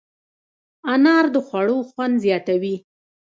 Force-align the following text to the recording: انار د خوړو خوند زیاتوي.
انار 0.93 1.25
د 1.33 1.35
خوړو 1.47 1.77
خوند 1.89 2.15
زیاتوي. 2.25 2.75